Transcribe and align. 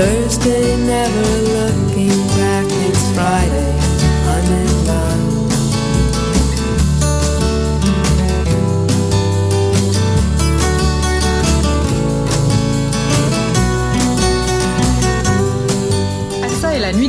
Thursday, 0.00 0.76
never 0.78 1.20
looking 1.42 1.59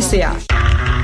ICA. 0.00 0.49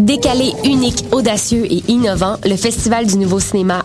Décalé, 0.00 0.54
unique, 0.64 1.04
audacieux 1.12 1.66
et 1.70 1.82
innovant, 1.88 2.36
le 2.46 2.56
Festival 2.56 3.04
du 3.04 3.18
Nouveau 3.18 3.38
Cinéma 3.38 3.84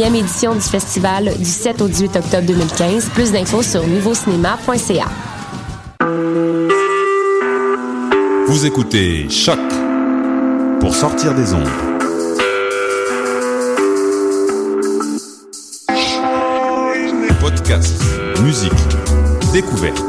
édition 0.09 0.53
du 0.55 0.61
festival 0.61 1.31
du 1.37 1.45
7 1.45 1.81
au 1.81 1.87
18 1.87 2.15
octobre 2.15 2.47
2015. 2.47 3.09
Plus 3.13 3.31
d'infos 3.31 3.61
sur 3.61 3.85
nouveaucinéma.ca. 3.87 5.05
Vous 8.47 8.65
écoutez 8.65 9.29
Choc 9.29 9.59
pour 10.79 10.95
sortir 10.95 11.33
des 11.35 11.53
ondes. 11.53 11.69
Podcast, 17.39 18.03
musique, 18.43 18.71
découverte. 19.53 20.03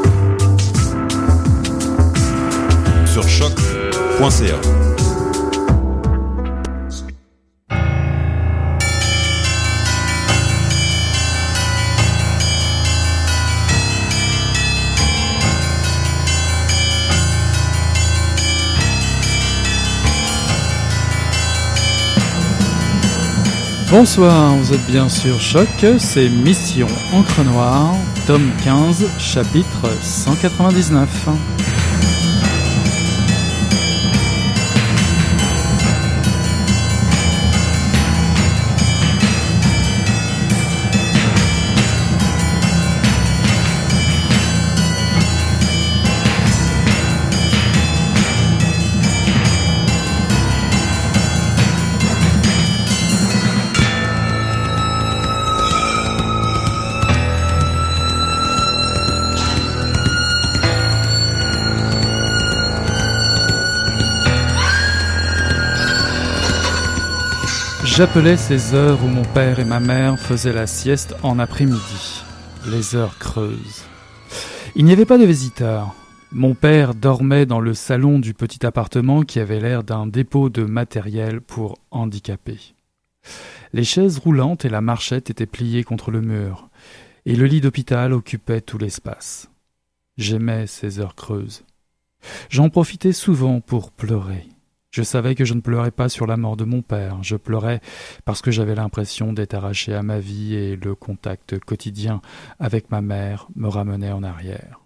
Sur 3.05 3.27
choc.ca. 3.27 4.82
Bonsoir, 23.95 24.55
vous 24.55 24.73
êtes 24.73 24.87
bien 24.87 25.07
sûr 25.07 25.39
Choc, 25.39 25.67
c'est 25.99 26.27
Mission 26.27 26.87
Encre 27.13 27.43
Noire, 27.43 27.93
tome 28.25 28.49
15, 28.63 29.05
chapitre 29.19 29.87
199. 30.01 31.52
J'appelais 67.95 68.37
ces 68.37 68.73
heures 68.73 69.03
où 69.03 69.07
mon 69.07 69.21
père 69.21 69.59
et 69.59 69.65
ma 69.65 69.79
mère 69.79 70.17
faisaient 70.17 70.51
la 70.51 70.65
sieste 70.65 71.15
en 71.21 71.37
après-midi, 71.37 72.23
les 72.65 72.95
heures 72.95 73.19
creuses. 73.19 73.83
Il 74.73 74.85
n'y 74.85 74.93
avait 74.93 75.05
pas 75.05 75.19
de 75.19 75.25
visiteurs. 75.25 75.93
Mon 76.31 76.55
père 76.55 76.95
dormait 76.95 77.45
dans 77.45 77.59
le 77.59 77.75
salon 77.75 78.17
du 78.17 78.33
petit 78.33 78.65
appartement 78.65 79.21
qui 79.21 79.39
avait 79.39 79.59
l'air 79.59 79.83
d'un 79.83 80.07
dépôt 80.07 80.49
de 80.49 80.63
matériel 80.63 81.39
pour 81.39 81.77
handicapés. 81.91 82.73
Les 83.73 83.83
chaises 83.83 84.17
roulantes 84.17 84.65
et 84.65 84.69
la 84.69 84.81
marchette 84.81 85.29
étaient 85.29 85.45
pliées 85.45 85.83
contre 85.83 86.09
le 86.09 86.21
mur, 86.21 86.69
et 87.27 87.35
le 87.35 87.45
lit 87.45 87.61
d'hôpital 87.61 88.11
occupait 88.11 88.61
tout 88.61 88.79
l'espace. 88.79 89.51
J'aimais 90.17 90.65
ces 90.65 90.99
heures 90.99 91.13
creuses. 91.13 91.63
J'en 92.49 92.69
profitais 92.69 93.13
souvent 93.13 93.59
pour 93.59 93.91
pleurer. 93.91 94.47
Je 94.93 95.01
savais 95.01 95.33
que 95.33 95.43
je 95.43 95.55
ne 95.55 95.61
pleurais 95.61 95.89
pas 95.89 96.07
sur 96.07 96.27
la 96.27 96.37
mort 96.37 96.55
de 96.55 96.65
mon 96.65 96.83
père, 96.83 97.23
je 97.23 97.35
pleurais 97.35 97.81
parce 98.25 98.43
que 98.43 98.51
j'avais 98.51 98.75
l'impression 98.75 99.33
d'être 99.33 99.55
arraché 99.55 99.95
à 99.95 100.03
ma 100.03 100.19
vie 100.19 100.53
et 100.53 100.75
le 100.75 100.93
contact 100.93 101.57
quotidien 101.57 102.21
avec 102.59 102.91
ma 102.91 103.01
mère 103.01 103.47
me 103.55 103.67
ramenait 103.67 104.11
en 104.11 104.21
arrière. 104.21 104.81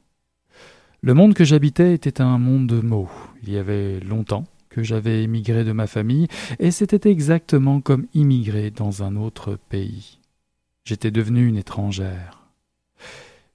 Le 1.01 1.13
monde 1.13 1.33
que 1.33 1.43
j'habitais 1.43 1.93
était 1.93 2.21
un 2.21 2.37
monde 2.37 2.67
de 2.67 2.79
mots. 2.79 3.09
Il 3.43 3.51
y 3.51 3.57
avait 3.57 3.99
longtemps 3.99 4.45
que 4.69 4.81
j'avais 4.81 5.23
émigré 5.23 5.65
de 5.65 5.73
ma 5.73 5.87
famille, 5.87 6.27
et 6.59 6.71
c'était 6.71 7.09
exactement 7.11 7.81
comme 7.81 8.07
immigrer 8.13 8.71
dans 8.71 9.03
un 9.03 9.17
autre 9.17 9.57
pays. 9.69 10.19
J'étais 10.85 11.11
devenue 11.11 11.47
une 11.47 11.57
étrangère. 11.57 12.47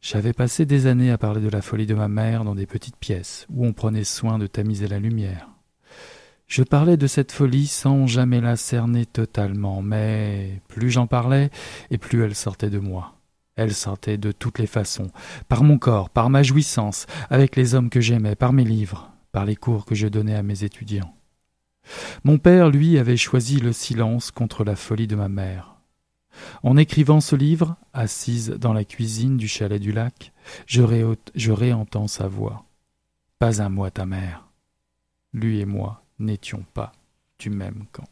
J'avais 0.02 0.34
passé 0.34 0.66
des 0.66 0.86
années 0.86 1.12
à 1.12 1.18
parler 1.18 1.40
de 1.40 1.48
la 1.48 1.62
folie 1.62 1.86
de 1.86 1.94
ma 1.94 2.08
mère 2.08 2.44
dans 2.44 2.54
des 2.54 2.66
petites 2.66 2.96
pièces 2.96 3.46
où 3.48 3.64
on 3.64 3.72
prenait 3.72 4.04
soin 4.04 4.38
de 4.38 4.46
tamiser 4.46 4.86
la 4.86 4.98
lumière. 4.98 5.51
Je 6.52 6.62
parlais 6.62 6.98
de 6.98 7.06
cette 7.06 7.32
folie 7.32 7.66
sans 7.66 8.06
jamais 8.06 8.42
la 8.42 8.56
cerner 8.56 9.06
totalement, 9.06 9.80
mais 9.80 10.60
plus 10.68 10.90
j'en 10.90 11.06
parlais, 11.06 11.48
et 11.90 11.96
plus 11.96 12.22
elle 12.22 12.34
sortait 12.34 12.68
de 12.68 12.78
moi. 12.78 13.14
Elle 13.56 13.72
sortait 13.72 14.18
de 14.18 14.32
toutes 14.32 14.58
les 14.58 14.66
façons, 14.66 15.10
par 15.48 15.64
mon 15.64 15.78
corps, 15.78 16.10
par 16.10 16.28
ma 16.28 16.42
jouissance, 16.42 17.06
avec 17.30 17.56
les 17.56 17.74
hommes 17.74 17.88
que 17.88 18.02
j'aimais, 18.02 18.34
par 18.34 18.52
mes 18.52 18.64
livres, 18.64 19.10
par 19.32 19.46
les 19.46 19.56
cours 19.56 19.86
que 19.86 19.94
je 19.94 20.08
donnais 20.08 20.34
à 20.34 20.42
mes 20.42 20.62
étudiants. 20.62 21.14
Mon 22.22 22.36
père, 22.36 22.68
lui, 22.68 22.98
avait 22.98 23.16
choisi 23.16 23.58
le 23.58 23.72
silence 23.72 24.30
contre 24.30 24.62
la 24.62 24.76
folie 24.76 25.06
de 25.06 25.16
ma 25.16 25.30
mère. 25.30 25.76
En 26.62 26.76
écrivant 26.76 27.22
ce 27.22 27.34
livre, 27.34 27.76
assise 27.94 28.50
dans 28.50 28.74
la 28.74 28.84
cuisine 28.84 29.38
du 29.38 29.48
chalet 29.48 29.80
du 29.80 29.90
lac, 29.90 30.34
je, 30.66 30.82
réentends 30.82 32.08
sa 32.08 32.28
voix. 32.28 32.66
Pas 33.38 33.62
un 33.62 33.70
mot 33.70 33.84
à 33.84 33.90
ta 33.90 34.04
mère. 34.04 34.48
Lui 35.32 35.60
et 35.60 35.64
moi, 35.64 36.01
n'étions 36.22 36.64
pas 36.74 36.92
du 37.38 37.50
même 37.50 37.84
camp. 37.92 38.08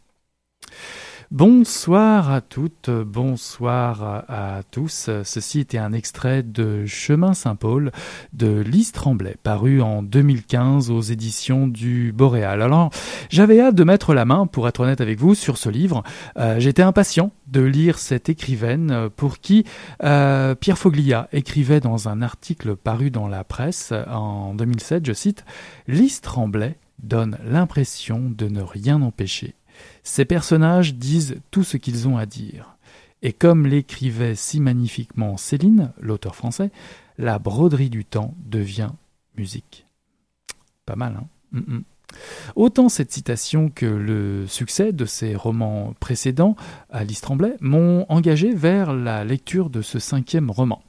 Bonsoir 1.30 2.32
à 2.32 2.40
toutes, 2.40 2.90
bonsoir 2.90 4.24
à, 4.28 4.62
tous. 4.68 5.08
Ceci 5.22 5.60
était 5.60 5.78
un 5.78 5.92
extrait 5.92 6.42
de 6.42 6.86
Chemin 6.86 7.34
Saint-Paul 7.34 7.92
de 8.32 8.58
Lise 8.58 8.90
Tremblay, 8.90 9.36
paru 9.40 9.80
en 9.80 10.02
2015 10.02 10.90
aux 10.90 11.02
éditions 11.02 11.68
du 11.68 12.10
Boréal. 12.10 12.62
Alors, 12.62 12.90
j'avais 13.28 13.60
hâte 13.60 13.76
de 13.76 13.84
mettre 13.84 14.12
la 14.12 14.24
main, 14.24 14.48
pour 14.48 14.66
être 14.66 14.80
honnête 14.80 15.00
avec 15.00 15.20
vous, 15.20 15.36
sur 15.36 15.56
ce 15.56 15.68
livre. 15.68 16.02
Euh, 16.36 16.58
j'étais 16.58 16.82
impatient 16.82 17.30
de 17.46 17.60
lire 17.60 18.00
cette 18.00 18.28
écrivaine 18.28 19.08
pour 19.14 19.38
qui 19.38 19.64
euh, 20.02 20.56
Pierre 20.56 20.78
Foglia 20.78 21.28
écrivait 21.32 21.78
dans 21.78 22.08
un 22.08 22.22
article 22.22 22.74
paru 22.74 23.12
dans 23.12 23.28
la 23.28 23.44
presse 23.44 23.92
en 24.08 24.52
2007, 24.54 25.06
je 25.06 25.12
cite, 25.12 25.44
Lise 25.86 26.20
Tremblay 26.22 26.76
donne 27.02 27.38
l'impression 27.44 28.30
de 28.30 28.48
ne 28.48 28.62
rien 28.62 29.02
empêcher. 29.02 29.54
Ces 30.02 30.24
personnages 30.24 30.94
disent 30.94 31.36
tout 31.50 31.64
ce 31.64 31.76
qu'ils 31.76 32.08
ont 32.08 32.16
à 32.16 32.26
dire. 32.26 32.76
Et 33.22 33.32
comme 33.32 33.66
l'écrivait 33.66 34.34
si 34.34 34.60
magnifiquement 34.60 35.36
Céline, 35.36 35.92
l'auteur 36.00 36.34
français, 36.34 36.70
la 37.18 37.38
broderie 37.38 37.90
du 37.90 38.04
temps 38.04 38.34
devient 38.44 38.90
musique. 39.36 39.86
Pas 40.86 40.96
mal, 40.96 41.16
hein 41.20 41.26
mm, 41.52 41.74
mm. 41.74 41.84
Autant 42.56 42.88
cette 42.88 43.12
citation 43.12 43.70
que 43.70 43.86
le 43.86 44.46
succès 44.48 44.92
de 44.92 45.04
ses 45.04 45.36
romans 45.36 45.94
précédents, 46.00 46.56
Alice 46.90 47.20
Tremblay, 47.20 47.54
m'ont 47.60 48.04
engagé 48.08 48.52
vers 48.52 48.92
la 48.92 49.24
lecture 49.24 49.70
de 49.70 49.82
ce 49.82 49.98
cinquième 49.98 50.50
roman. 50.50 50.82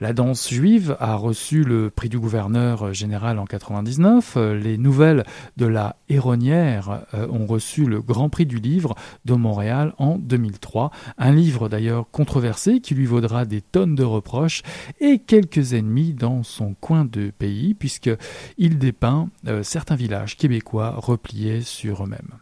La 0.00 0.12
danse 0.12 0.50
juive 0.50 0.96
a 1.00 1.14
reçu 1.14 1.62
le 1.62 1.90
prix 1.90 2.08
du 2.08 2.18
gouverneur 2.18 2.92
général 2.92 3.38
en 3.38 3.44
99. 3.44 4.36
Les 4.36 4.78
nouvelles 4.78 5.24
de 5.56 5.66
la 5.66 5.96
Héronnière 6.08 7.06
euh, 7.14 7.26
ont 7.28 7.46
reçu 7.46 7.86
le 7.86 8.00
grand 8.00 8.28
prix 8.28 8.46
du 8.46 8.58
livre 8.58 8.94
de 9.24 9.34
Montréal 9.34 9.94
en 9.98 10.18
2003. 10.18 10.90
Un 11.18 11.32
livre 11.32 11.68
d'ailleurs 11.68 12.06
controversé 12.10 12.80
qui 12.80 12.94
lui 12.94 13.06
vaudra 13.06 13.44
des 13.44 13.60
tonnes 13.60 13.94
de 13.94 14.04
reproches 14.04 14.62
et 15.00 15.18
quelques 15.18 15.74
ennemis 15.74 16.12
dans 16.12 16.42
son 16.42 16.74
coin 16.74 17.04
de 17.04 17.30
pays 17.30 17.74
puisqu'il 17.74 18.78
dépeint 18.78 19.28
euh, 19.46 19.62
certains 19.62 19.96
villages 19.96 20.36
québécois 20.36 20.94
repliés 20.96 21.60
sur 21.60 22.04
eux-mêmes. 22.04 22.38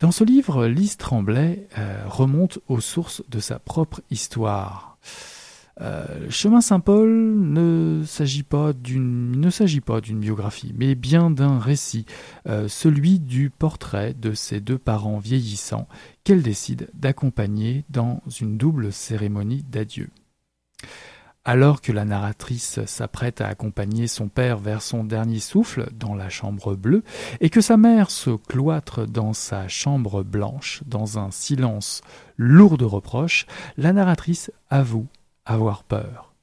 Dans 0.00 0.10
ce 0.10 0.24
livre, 0.24 0.66
Lise 0.66 0.96
Tremblay 0.96 1.68
euh, 1.78 2.02
remonte 2.06 2.58
aux 2.66 2.80
sources 2.80 3.22
de 3.28 3.38
sa 3.38 3.60
propre 3.60 4.00
histoire. 4.10 4.98
Euh, 5.80 6.28
chemin 6.28 6.60
Saint-Paul 6.60 7.08
ne 7.08 8.02
s'agit 8.04 8.42
pas 8.42 8.72
d'une 8.72 9.40
ne 9.40 9.50
s'agit 9.50 9.80
pas 9.80 10.00
d'une 10.00 10.20
biographie, 10.20 10.74
mais 10.76 10.94
bien 10.94 11.30
d'un 11.30 11.58
récit, 11.58 12.04
euh, 12.46 12.68
celui 12.68 13.18
du 13.18 13.50
portrait 13.50 14.14
de 14.14 14.34
ses 14.34 14.60
deux 14.60 14.78
parents 14.78 15.18
vieillissants 15.18 15.88
qu'elle 16.24 16.42
décide 16.42 16.90
d'accompagner 16.94 17.84
dans 17.88 18.20
une 18.40 18.58
double 18.58 18.92
cérémonie 18.92 19.62
d'adieu. 19.62 20.10
Alors 21.44 21.80
que 21.80 21.90
la 21.90 22.04
narratrice 22.04 22.84
s'apprête 22.84 23.40
à 23.40 23.48
accompagner 23.48 24.06
son 24.06 24.28
père 24.28 24.58
vers 24.58 24.80
son 24.80 25.02
dernier 25.02 25.40
souffle 25.40 25.88
dans 25.92 26.14
la 26.14 26.28
chambre 26.28 26.76
bleue, 26.76 27.02
et 27.40 27.50
que 27.50 27.60
sa 27.60 27.76
mère 27.76 28.12
se 28.12 28.30
cloître 28.30 29.08
dans 29.08 29.32
sa 29.32 29.66
chambre 29.66 30.22
blanche, 30.22 30.82
dans 30.86 31.18
un 31.18 31.32
silence 31.32 32.02
lourd 32.36 32.78
de 32.78 32.84
reproches, 32.84 33.46
la 33.76 33.92
narratrice 33.92 34.52
avoue 34.70 35.08
avoir 35.44 35.84
peur. 35.84 36.34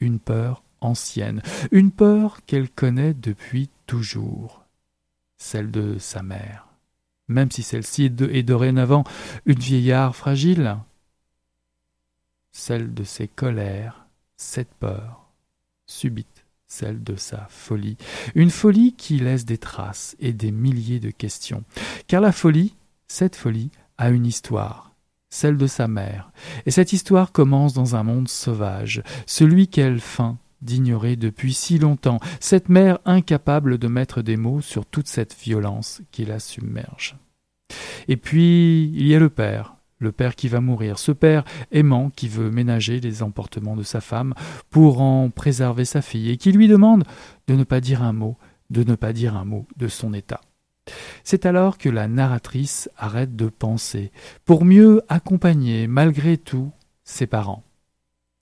Une 0.00 0.18
peur 0.18 0.62
ancienne, 0.80 1.42
une 1.72 1.90
peur 1.90 2.40
qu'elle 2.46 2.70
connaît 2.70 3.14
depuis 3.14 3.68
toujours, 3.86 4.64
celle 5.36 5.70
de 5.70 5.98
sa 5.98 6.22
mère, 6.22 6.66
même 7.28 7.50
si 7.50 7.62
celle-ci 7.62 8.04
est 8.04 8.42
dorénavant 8.42 9.04
une 9.46 9.58
vieillard 9.58 10.16
fragile, 10.16 10.78
celle 12.52 12.94
de 12.94 13.04
ses 13.04 13.28
colères, 13.28 14.06
cette 14.36 14.72
peur 14.74 15.30
subite, 15.86 16.46
celle 16.66 17.02
de 17.02 17.16
sa 17.16 17.46
folie, 17.50 17.96
une 18.34 18.50
folie 18.50 18.94
qui 18.94 19.18
laisse 19.18 19.44
des 19.44 19.58
traces 19.58 20.16
et 20.18 20.32
des 20.32 20.52
milliers 20.52 21.00
de 21.00 21.10
questions, 21.10 21.64
car 22.06 22.20
la 22.20 22.32
folie, 22.32 22.76
cette 23.06 23.36
folie, 23.36 23.70
a 23.98 24.10
une 24.10 24.24
histoire, 24.24 24.89
celle 25.30 25.56
de 25.56 25.66
sa 25.66 25.88
mère. 25.88 26.32
Et 26.66 26.70
cette 26.70 26.92
histoire 26.92 27.32
commence 27.32 27.72
dans 27.72 27.96
un 27.96 28.02
monde 28.02 28.28
sauvage, 28.28 29.02
celui 29.26 29.68
qu'elle 29.68 30.00
feint 30.00 30.38
d'ignorer 30.60 31.16
depuis 31.16 31.54
si 31.54 31.78
longtemps, 31.78 32.20
cette 32.38 32.68
mère 32.68 32.98
incapable 33.04 33.78
de 33.78 33.88
mettre 33.88 34.20
des 34.20 34.36
mots 34.36 34.60
sur 34.60 34.84
toute 34.84 35.08
cette 35.08 35.34
violence 35.40 36.02
qui 36.10 36.24
la 36.24 36.38
submerge. 36.38 37.16
Et 38.08 38.16
puis 38.16 38.92
il 38.94 39.06
y 39.06 39.14
a 39.14 39.18
le 39.18 39.30
père, 39.30 39.76
le 39.98 40.12
père 40.12 40.34
qui 40.34 40.48
va 40.48 40.60
mourir, 40.60 40.98
ce 40.98 41.12
père 41.12 41.44
aimant 41.70 42.10
qui 42.10 42.28
veut 42.28 42.50
ménager 42.50 43.00
les 43.00 43.22
emportements 43.22 43.76
de 43.76 43.82
sa 43.82 44.00
femme 44.00 44.34
pour 44.68 45.00
en 45.00 45.30
préserver 45.30 45.84
sa 45.84 46.02
fille, 46.02 46.30
et 46.30 46.36
qui 46.36 46.52
lui 46.52 46.68
demande 46.68 47.04
de 47.46 47.54
ne 47.54 47.64
pas 47.64 47.80
dire 47.80 48.02
un 48.02 48.12
mot, 48.12 48.36
de 48.70 48.84
ne 48.84 48.96
pas 48.96 49.12
dire 49.12 49.36
un 49.36 49.44
mot 49.44 49.66
de 49.76 49.88
son 49.88 50.12
état. 50.12 50.40
C'est 51.24 51.46
alors 51.46 51.78
que 51.78 51.88
la 51.88 52.08
narratrice 52.08 52.90
arrête 52.96 53.36
de 53.36 53.46
penser, 53.46 54.12
pour 54.44 54.64
mieux 54.64 55.02
accompagner 55.08 55.86
malgré 55.86 56.36
tout 56.36 56.70
ses 57.04 57.26
parents. 57.26 57.62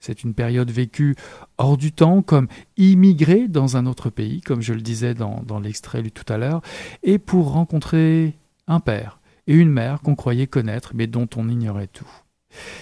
C'est 0.00 0.22
une 0.22 0.34
période 0.34 0.70
vécue 0.70 1.16
hors 1.56 1.76
du 1.76 1.92
temps, 1.92 2.22
comme 2.22 2.46
immigrée 2.76 3.48
dans 3.48 3.76
un 3.76 3.86
autre 3.86 4.10
pays, 4.10 4.40
comme 4.40 4.62
je 4.62 4.72
le 4.72 4.80
disais 4.80 5.14
dans, 5.14 5.42
dans 5.42 5.58
l'extrait 5.58 6.02
lu 6.02 6.12
tout 6.12 6.30
à 6.32 6.38
l'heure, 6.38 6.62
et 7.02 7.18
pour 7.18 7.52
rencontrer 7.52 8.36
un 8.68 8.80
père 8.80 9.18
et 9.46 9.54
une 9.54 9.70
mère 9.70 10.00
qu'on 10.02 10.14
croyait 10.14 10.46
connaître 10.46 10.92
mais 10.94 11.06
dont 11.06 11.28
on 11.36 11.48
ignorait 11.48 11.88
tout. 11.88 12.08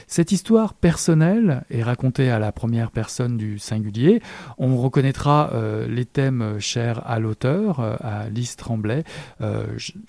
Cette 0.07 0.33
histoire 0.33 0.75
personnelle 0.75 1.65
est 1.71 1.83
racontée 1.83 2.31
à 2.31 2.39
la 2.39 2.53
première 2.53 2.91
personne 2.91 3.37
du 3.37 3.59
singulier. 3.59 4.23
On 4.57 4.77
reconnaîtra 4.77 5.51
euh, 5.53 5.87
les 5.89 6.05
thèmes 6.05 6.59
chers 6.61 7.09
à 7.09 7.19
l'auteur, 7.19 7.81
euh, 7.81 7.97
à 8.01 8.29
Lise 8.29 8.57
Tremblay, 8.57 9.03
euh, 9.41 9.67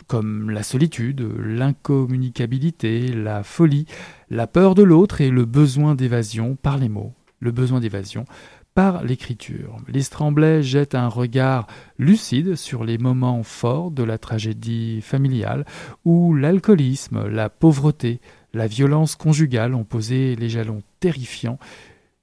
comme 0.08 0.52
la 0.52 0.64
solitude, 0.64 1.28
l'incommunicabilité, 1.40 3.08
la 3.08 3.44
folie, 3.44 3.86
la 4.30 4.48
peur 4.48 4.76
de 4.76 4.84
l'autre 4.84 5.22
et 5.22 5.30
le 5.30 5.46
besoin 5.46 5.96
d'évasion 5.96 6.56
par 6.56 6.78
les 6.78 6.90
mots, 6.90 7.14
le 7.40 7.52
besoin 7.52 7.80
d'évasion 7.80 8.26
par 8.76 9.04
l'écriture. 9.04 9.78
Lise 9.88 10.12
Tremblay 10.12 10.62
jette 10.62 10.94
un 10.94 11.08
regard 11.08 11.66
lucide 11.98 12.56
sur 12.56 12.84
les 12.84 13.00
moments 13.00 13.42
forts 13.42 13.90
de 13.90 14.04
la 14.04 14.20
tragédie 14.20 15.02
familiale 15.02 15.66
où 16.06 16.36
l'alcoolisme, 16.36 17.28
la 17.28 17.50
pauvreté, 17.50 18.22
la 18.58 18.68
violence 18.68 19.16
conjugale 19.16 19.76
ont 19.76 19.84
posé 19.84 20.36
les 20.36 20.50
jalons 20.50 20.82
terrifiants, 21.00 21.60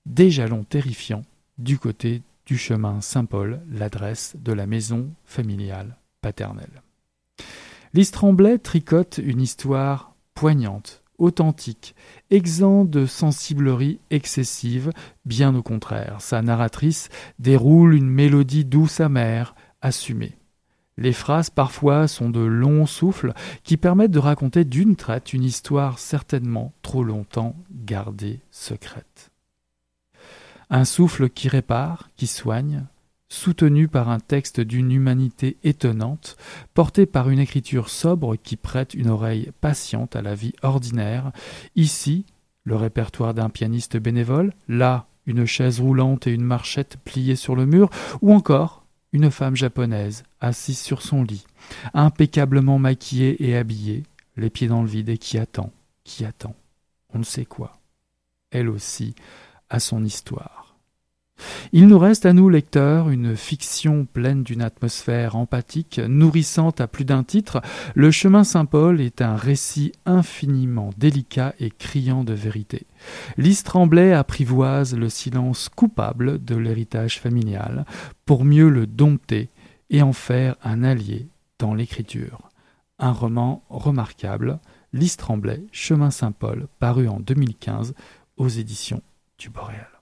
des 0.05 0.31
jalons 0.31 0.65
terrifiants 0.65 1.23
du 1.57 1.79
côté 1.79 2.23
du 2.45 2.59
chemin 2.59 3.01
Saint-Paul, 3.01 3.61
l'adresse 3.71 4.37
de 4.39 4.53
la 4.53 4.67
maison 4.67 5.09
familiale 5.25 5.97
paternelle. 6.21 6.83
Lise 7.95 8.11
Tremblay 8.11 8.59
tricote 8.59 9.19
une 9.19 9.41
histoire 9.41 10.15
poignante, 10.35 11.03
authentique, 11.19 11.95
exempt 12.31 12.85
de 12.85 13.07
sensiblerie 13.07 14.01
excessive, 14.11 14.91
bien 15.25 15.55
au 15.55 15.63
contraire. 15.63 16.17
Sa 16.21 16.43
narratrice 16.43 17.09
déroule 17.39 17.95
une 17.95 18.11
mélodie 18.11 18.65
douce 18.65 18.99
amère, 18.99 19.55
assumée. 19.81 20.37
Les 20.97 21.13
phrases 21.13 21.51
parfois 21.51 22.07
sont 22.07 22.31
de 22.31 22.41
longs 22.41 22.87
souffles 22.87 23.33
qui 23.65 23.77
permettent 23.77 24.13
de 24.13 24.19
raconter 24.19 24.65
d'une 24.65 24.97
traite 24.97 25.33
une 25.33 25.43
histoire 25.43 25.99
certainement 25.99 26.73
trop 26.83 27.03
longtemps 27.03 27.57
gardée 27.73 28.41
secrète. 28.51 29.31
Un 30.71 30.85
souffle 30.85 31.29
qui 31.29 31.49
répare, 31.49 32.11
qui 32.17 32.27
soigne, 32.27 32.85
soutenu 33.29 33.89
par 33.89 34.09
un 34.09 34.21
texte 34.21 34.61
d'une 34.61 34.93
humanité 34.93 35.57
étonnante, 35.65 36.37
porté 36.73 37.07
par 37.07 37.29
une 37.29 37.41
écriture 37.41 37.89
sobre 37.89 38.37
qui 38.37 38.57
prête 38.57 38.95
une 38.95 39.11
oreille 39.11 39.51
patiente 39.61 40.15
à 40.15 40.23
la 40.23 40.35
vie 40.35 40.55
ordinaire, 40.63 41.33
ici 41.75 42.25
le 42.63 42.77
répertoire 42.77 43.35
d'un 43.35 43.51
pianiste 43.51 43.97
bénévole, 43.97 44.55
là 44.69 45.07
une 45.27 45.45
chaise 45.45 45.81
roulante 45.81 46.27
et 46.27 46.33
une 46.33 46.45
marchette 46.45 46.97
pliée 47.05 47.37
sur 47.37 47.57
le 47.57 47.67
mur, 47.67 47.91
ou 48.23 48.33
encore 48.33 48.84
une 49.15 49.31
femme 49.31 49.55
japonaise, 49.55 50.25
assise 50.41 50.81
sur 50.81 51.01
son 51.01 51.23
lit, 51.23 51.47
impeccablement 51.95 52.81
maquillée 52.81 53.49
et 53.49 53.57
habillée, 53.57 54.03
les 54.37 54.51
pieds 54.51 54.67
dans 54.67 54.83
le 54.83 54.89
vide, 54.89 55.09
et 55.09 55.19
qui 55.19 55.39
attend, 55.39 55.73
qui 56.03 56.25
attend, 56.25 56.57
on 57.15 57.21
ne 57.21 57.25
sait 57.25 57.45
quoi. 57.45 57.79
Elle 58.51 58.69
aussi 58.69 59.15
a 59.71 59.79
son 59.79 60.05
histoire. 60.05 60.64
Il 61.73 61.89
nous 61.89 61.99
reste 61.99 62.25
à 62.25 62.33
nous, 62.33 62.49
lecteurs, 62.49 63.11
une 63.11 63.37
fiction 63.37 64.07
pleine 64.07 64.45
d'une 64.45 64.63
atmosphère 64.63 65.35
empathique, 65.35 65.99
nourrissante 65.99 66.81
à 66.81 66.87
plus 66.87 67.05
d'un 67.05 67.25
titre. 67.25 67.61
Le 67.95 68.11
chemin 68.11 68.45
Saint-Paul 68.45 69.01
est 69.01 69.21
un 69.23 69.35
récit 69.35 69.93
infiniment 70.07 70.91
délicat 70.97 71.55
et 71.59 71.71
criant 71.71 72.23
de 72.23 72.33
vérité. 72.33 72.87
Lise 73.37 73.65
Tremblay 73.65 74.13
apprivoise 74.13 74.95
le 74.95 75.09
silence 75.09 75.69
coupable 75.69 76.45
de 76.45 76.55
l'héritage 76.55 77.21
familial 77.21 77.87
pour 78.25 78.45
mieux 78.45 78.69
le 78.69 78.87
dompter 78.87 79.51
et 79.91 80.03
en 80.03 80.13
faire 80.13 80.57
un 80.63 80.85
allié 80.85 81.29
dans 81.59 81.75
l'écriture. 81.75 82.51
Un 82.99 83.13
roman 83.13 83.65
remarquable, 83.69 84.61
Lys 84.93 85.17
Tremblay, 85.17 85.65
Chemin 85.73 86.13
Saint-Paul, 86.13 86.69
paru 86.79 87.09
en 87.09 87.19
2015 87.19 87.95
aux 88.37 88.49
éditions 88.49 89.03
du 89.39 89.51
Boréal. 89.51 89.94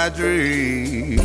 My 0.00 0.08
dreams. 0.08 1.19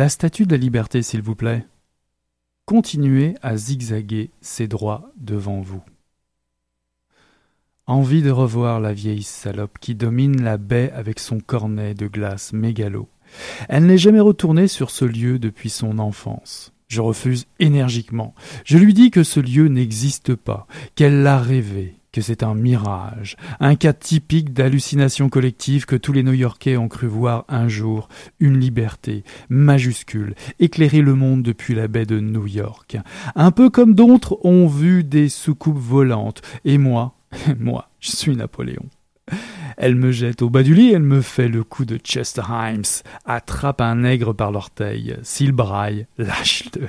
La 0.00 0.08
statue 0.08 0.46
de 0.46 0.52
la 0.52 0.56
liberté, 0.56 1.02
s'il 1.02 1.20
vous 1.20 1.34
plaît. 1.34 1.66
Continuez 2.64 3.34
à 3.42 3.58
zigzaguer 3.58 4.30
ses 4.40 4.66
droits 4.66 5.12
devant 5.18 5.60
vous. 5.60 5.82
Envie 7.86 8.22
de 8.22 8.30
revoir 8.30 8.80
la 8.80 8.94
vieille 8.94 9.22
salope 9.22 9.78
qui 9.78 9.94
domine 9.94 10.40
la 10.40 10.56
baie 10.56 10.90
avec 10.94 11.18
son 11.18 11.38
cornet 11.38 11.92
de 11.92 12.06
glace 12.06 12.54
mégalo. 12.54 13.10
Elle 13.68 13.84
n'est 13.84 13.98
jamais 13.98 14.20
retournée 14.20 14.68
sur 14.68 14.90
ce 14.90 15.04
lieu 15.04 15.38
depuis 15.38 15.68
son 15.68 15.98
enfance. 15.98 16.72
Je 16.88 17.02
refuse 17.02 17.46
énergiquement. 17.58 18.34
Je 18.64 18.78
lui 18.78 18.94
dis 18.94 19.10
que 19.10 19.22
ce 19.22 19.38
lieu 19.38 19.68
n'existe 19.68 20.34
pas, 20.34 20.66
qu'elle 20.94 21.22
l'a 21.22 21.38
rêvé, 21.38 21.99
que 22.12 22.20
c'est 22.20 22.42
un 22.42 22.54
mirage, 22.54 23.36
un 23.60 23.76
cas 23.76 23.92
typique 23.92 24.52
d'hallucination 24.52 25.28
collective 25.28 25.86
que 25.86 25.96
tous 25.96 26.12
les 26.12 26.22
New-Yorkais 26.22 26.76
ont 26.76 26.88
cru 26.88 27.06
voir 27.06 27.44
un 27.48 27.68
jour, 27.68 28.08
une 28.40 28.58
liberté 28.58 29.24
majuscule, 29.48 30.34
éclairer 30.58 31.02
le 31.02 31.14
monde 31.14 31.42
depuis 31.42 31.74
la 31.74 31.88
baie 31.88 32.06
de 32.06 32.20
New 32.20 32.46
York. 32.46 32.96
Un 33.34 33.50
peu 33.50 33.70
comme 33.70 33.94
d'autres 33.94 34.38
ont 34.44 34.66
vu 34.66 35.04
des 35.04 35.28
soucoupes 35.28 35.78
volantes, 35.78 36.42
et 36.64 36.78
moi, 36.78 37.14
moi, 37.58 37.88
je 38.00 38.10
suis 38.10 38.36
Napoléon. 38.36 38.86
Elle 39.76 39.94
me 39.94 40.10
jette 40.10 40.42
au 40.42 40.50
bas 40.50 40.62
du 40.62 40.74
lit, 40.74 40.92
elle 40.92 41.02
me 41.02 41.20
fait 41.20 41.48
le 41.48 41.64
coup 41.64 41.84
de 41.84 41.96
Chester 41.96 42.42
Himes, 42.48 42.82
attrape 43.24 43.80
un 43.80 43.96
nègre 43.96 44.34
par 44.34 44.50
l'orteil, 44.50 45.16
s'il 45.22 45.52
braille, 45.52 46.06
lâche-le. 46.18 46.88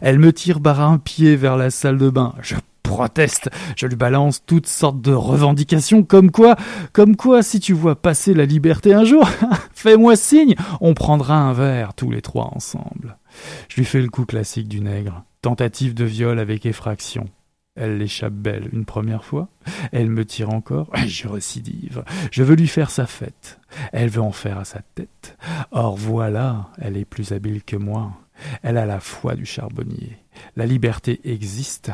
Elle 0.00 0.18
me 0.18 0.32
tire 0.32 0.60
par 0.60 0.80
un 0.80 0.98
pied 0.98 1.36
vers 1.36 1.56
la 1.56 1.70
salle 1.70 1.98
de 1.98 2.10
bain. 2.10 2.34
Je 2.42 2.54
je 3.76 3.86
lui 3.86 3.96
balance 3.96 4.42
toutes 4.44 4.66
sortes 4.66 5.00
de 5.00 5.12
revendications 5.12 6.02
comme 6.02 6.30
quoi, 6.30 6.56
comme 6.92 7.16
quoi 7.16 7.42
si 7.42 7.60
tu 7.60 7.72
vois 7.72 7.96
passer 7.96 8.34
la 8.34 8.44
liberté 8.44 8.94
un 8.94 9.04
jour, 9.04 9.28
fais-moi 9.74 10.16
signe, 10.16 10.54
on 10.80 10.94
prendra 10.94 11.36
un 11.36 11.52
verre 11.52 11.94
tous 11.94 12.10
les 12.10 12.22
trois 12.22 12.50
ensemble. 12.54 13.16
Je 13.68 13.76
lui 13.76 13.84
fais 13.84 14.00
le 14.00 14.08
coup 14.08 14.24
classique 14.24 14.68
du 14.68 14.80
nègre, 14.80 15.24
tentative 15.42 15.94
de 15.94 16.04
viol 16.04 16.38
avec 16.38 16.66
effraction. 16.66 17.28
Elle 17.76 17.98
l'échappe 17.98 18.34
belle 18.34 18.68
une 18.72 18.84
première 18.84 19.24
fois, 19.24 19.48
elle 19.90 20.08
me 20.08 20.24
tire 20.24 20.50
encore, 20.50 20.90
je 21.06 21.26
récidive, 21.26 22.04
je 22.30 22.44
veux 22.44 22.54
lui 22.54 22.68
faire 22.68 22.90
sa 22.90 23.06
fête, 23.06 23.58
elle 23.92 24.08
veut 24.08 24.22
en 24.22 24.30
faire 24.30 24.58
à 24.58 24.64
sa 24.64 24.80
tête. 24.94 25.36
Or 25.72 25.96
voilà, 25.96 26.68
elle 26.80 26.96
est 26.96 27.04
plus 27.04 27.32
habile 27.32 27.64
que 27.64 27.74
moi, 27.74 28.12
elle 28.62 28.78
a 28.78 28.86
la 28.86 29.00
foi 29.00 29.34
du 29.34 29.44
charbonnier, 29.44 30.18
la 30.54 30.66
liberté 30.66 31.20
existe, 31.24 31.90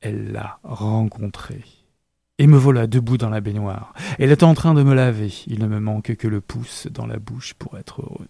elle 0.00 0.32
l'a 0.32 0.58
rencontrée. 0.62 1.64
Et 2.38 2.46
me 2.46 2.56
voilà 2.56 2.86
debout 2.86 3.18
dans 3.18 3.28
la 3.28 3.40
baignoire. 3.40 3.92
Elle 4.18 4.30
est 4.30 4.42
en 4.42 4.54
train 4.54 4.72
de 4.72 4.82
me 4.82 4.94
laver. 4.94 5.32
Il 5.46 5.60
ne 5.60 5.66
me 5.66 5.78
manque 5.78 6.16
que 6.16 6.26
le 6.26 6.40
pouce 6.40 6.86
dans 6.90 7.06
la 7.06 7.18
bouche 7.18 7.54
pour 7.54 7.76
être 7.76 8.00
heureux. 8.00 8.28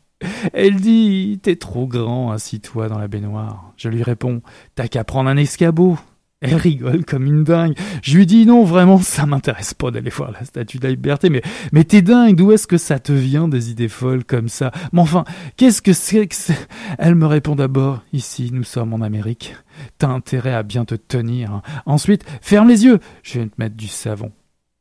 Elle 0.52 0.80
dit 0.80 1.38
T'es 1.42 1.56
trop 1.56 1.86
grand, 1.86 2.32
assis-toi 2.32 2.88
dans 2.88 2.98
la 2.98 3.08
baignoire. 3.08 3.72
Je 3.76 3.88
lui 3.88 4.02
réponds 4.02 4.42
T'as 4.74 4.88
qu'à 4.88 5.04
prendre 5.04 5.30
un 5.30 5.36
escabeau. 5.36 5.96
Elle 6.42 6.54
rigole 6.54 7.04
comme 7.04 7.26
une 7.26 7.44
dingue. 7.44 7.76
Je 8.02 8.16
lui 8.16 8.24
dis 8.24 8.46
non, 8.46 8.64
vraiment, 8.64 8.98
ça 8.98 9.26
m'intéresse 9.26 9.74
pas 9.74 9.90
d'aller 9.90 10.08
voir 10.08 10.32
la 10.32 10.44
statue 10.44 10.78
de 10.78 10.84
la 10.84 10.90
liberté, 10.90 11.28
mais, 11.28 11.42
mais 11.72 11.84
t'es 11.84 12.00
dingue, 12.00 12.34
d'où 12.34 12.50
est-ce 12.52 12.66
que 12.66 12.78
ça 12.78 12.98
te 12.98 13.12
vient 13.12 13.46
des 13.46 13.70
idées 13.70 13.88
folles 13.90 14.24
comme 14.24 14.48
ça? 14.48 14.72
Mais 14.92 15.00
enfin, 15.00 15.24
qu'est-ce 15.58 15.82
que 15.82 15.92
c'est 15.92 16.26
que 16.26 16.34
c'est? 16.34 16.68
Elle 16.98 17.14
me 17.14 17.26
répond 17.26 17.56
d'abord, 17.56 18.02
ici, 18.14 18.50
nous 18.52 18.64
sommes 18.64 18.94
en 18.94 19.02
Amérique. 19.02 19.54
T'as 19.98 20.08
intérêt 20.08 20.54
à 20.54 20.62
bien 20.62 20.86
te 20.86 20.94
tenir. 20.94 21.52
hein. 21.52 21.62
Ensuite, 21.84 22.24
ferme 22.40 22.68
les 22.68 22.84
yeux, 22.84 23.00
je 23.22 23.40
vais 23.40 23.46
te 23.46 23.54
mettre 23.58 23.76
du 23.76 23.88
savon. 23.88 24.32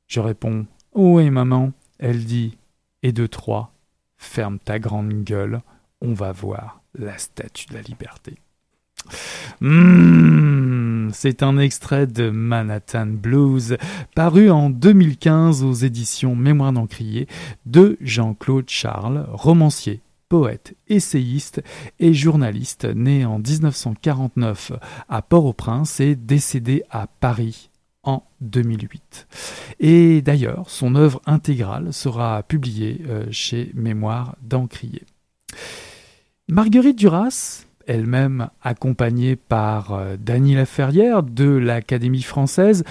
Je 0.07 0.21
réponds, 0.21 0.65
oui, 0.95 1.29
maman. 1.29 1.73
Elle 1.99 2.23
dit, 2.23 2.57
et 3.03 3.11
de 3.11 3.27
trois, 3.27 3.73
ferme 4.17 4.59
ta 4.59 4.79
grande 4.79 5.25
gueule, 5.25 5.61
on 5.99 6.13
va 6.13 6.31
voir 6.31 6.81
la 6.97 7.17
statue 7.17 7.67
de 7.67 7.73
la 7.73 7.81
liberté. 7.81 8.35
Mmh, 9.61 11.09
c'est 11.13 11.43
un 11.43 11.57
extrait 11.57 12.07
de 12.07 12.29
Manhattan 12.29 13.07
Blues, 13.07 13.77
paru 14.15 14.49
en 14.49 14.69
2015 14.69 15.63
aux 15.63 15.73
éditions 15.73 16.35
Mémoire 16.35 16.73
d'Encrier 16.73 17.27
de 17.65 17.97
Jean-Claude 18.01 18.69
Charles, 18.69 19.25
romancier, 19.31 20.01
poète, 20.29 20.75
essayiste 20.87 21.61
et 21.99 22.13
journaliste, 22.13 22.85
né 22.85 23.25
en 23.25 23.39
1949 23.39 24.73
à 25.09 25.21
Port-au-Prince 25.21 25.99
et 25.99 26.15
décédé 26.15 26.83
à 26.91 27.07
Paris 27.07 27.69
en 28.03 28.23
2008. 28.41 29.27
Et 29.79 30.21
d'ailleurs, 30.21 30.69
son 30.69 30.95
œuvre 30.95 31.21
intégrale 31.25 31.91
sera 31.93 32.43
publiée 32.43 33.01
euh, 33.07 33.25
chez 33.31 33.71
Mémoire 33.73 34.35
d'Encrier. 34.41 35.03
Marguerite 36.47 36.97
Duras, 36.97 37.65
elle-même 37.89 38.49
accompagnée 38.61 39.35
par 39.35 39.93
euh, 39.93 40.15
Dany 40.15 40.53
Laferrière 40.53 41.23
de 41.23 41.49
l'Académie 41.49 42.21
française, 42.21 42.83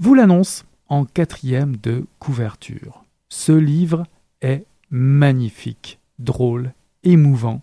vous 0.00 0.14
l'annonce 0.14 0.64
en 0.88 1.04
quatrième 1.04 1.76
de 1.76 2.04
couverture. 2.18 3.04
Ce 3.28 3.52
livre 3.52 4.04
est 4.40 4.64
magnifique, 4.90 6.00
drôle, 6.18 6.72
émouvant 7.04 7.62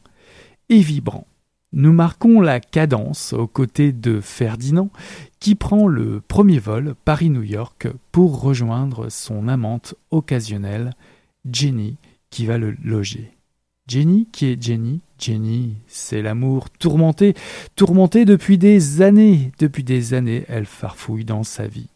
et 0.70 0.80
vibrant. 0.80 1.28
Nous 1.74 1.92
marquons 1.92 2.40
la 2.40 2.62
cadence 2.62 3.34
aux 3.34 3.46
côtés 3.46 3.92
de 3.92 4.22
Ferdinand 4.22 4.90
qui 5.40 5.56
prend 5.56 5.86
le 5.86 6.22
premier 6.22 6.60
vol 6.60 6.96
Paris-New 7.04 7.44
York 7.44 7.88
pour 8.14 8.42
rejoindre 8.42 9.10
son 9.10 9.50
amante 9.50 9.96
occasionnelle, 10.12 10.94
Jenny, 11.52 11.98
qui 12.30 12.46
va 12.46 12.58
le 12.58 12.72
loger. 12.84 13.39
Jenny, 13.90 14.28
qui 14.32 14.46
est 14.46 14.62
Jenny 14.62 15.02
Jenny, 15.20 15.76
c'est 15.88 16.22
l'amour 16.22 16.70
tourmenté, 16.70 17.36
tourmenté 17.76 18.26
depuis 18.26 18.58
des 18.58 19.02
années. 19.02 19.52
Depuis 19.60 19.84
des 19.84 20.14
années, 20.14 20.46
elle 20.48 20.66
farfouille 20.66 21.26
dans 21.26 21.44
sa 21.44 21.68
vie. 21.68 21.90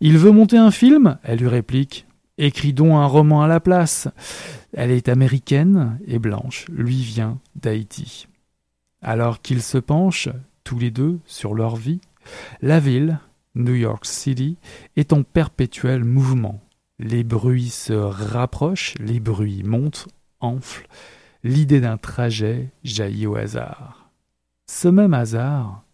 Il 0.00 0.18
veut 0.18 0.32
monter 0.32 0.58
un 0.58 0.70
film 0.70 1.18
Elle 1.22 1.38
lui 1.38 1.48
réplique 1.48 2.06
Écris 2.38 2.74
donc 2.74 2.92
un 2.92 3.06
roman 3.06 3.42
à 3.42 3.48
la 3.48 3.60
place. 3.60 4.08
Elle 4.74 4.90
est 4.90 5.08
américaine 5.08 5.98
et 6.06 6.18
blanche, 6.18 6.66
lui 6.68 6.96
vient 6.96 7.38
d'Haïti. 7.54 8.26
Alors 9.00 9.40
qu'ils 9.40 9.62
se 9.62 9.78
penchent, 9.78 10.28
tous 10.62 10.78
les 10.78 10.90
deux, 10.90 11.18
sur 11.24 11.54
leur 11.54 11.76
vie, 11.76 12.00
la 12.60 12.78
ville, 12.78 13.20
New 13.54 13.74
York 13.74 14.04
City, 14.04 14.58
est 14.96 15.14
en 15.14 15.22
perpétuel 15.22 16.04
mouvement. 16.04 16.60
Les 16.98 17.24
bruits 17.24 17.70
se 17.70 17.94
rapprochent, 17.94 18.94
les 18.98 19.20
bruits 19.20 19.62
montent, 19.62 20.08
enflent. 20.40 20.86
L'idée 21.46 21.80
d'un 21.80 21.96
trajet 21.96 22.70
jaillit 22.82 23.28
au 23.28 23.36
hasard. 23.36 24.10
Ce 24.66 24.88
même 24.88 25.14
hasard 25.14 25.84